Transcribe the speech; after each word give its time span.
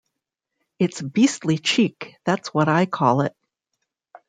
It's 0.79 0.99
beastly 0.99 1.59
cheek, 1.59 2.15
that's 2.25 2.51
what 2.55 2.67
I 2.67 2.87
call 2.87 3.21
it. 3.21 3.35